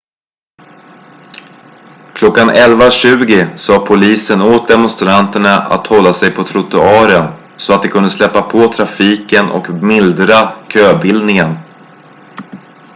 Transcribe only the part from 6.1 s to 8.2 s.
sig på trottoaren så att de kunde